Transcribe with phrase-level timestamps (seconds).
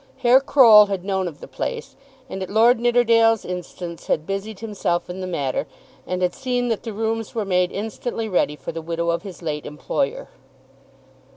[0.17, 1.95] Herr Croll had known of the place,
[2.27, 5.67] and at Lord Nidderdale's instance had busied himself in the matter,
[6.07, 9.43] and had seen that the rooms were made instantly ready for the widow of his
[9.43, 10.27] late employer.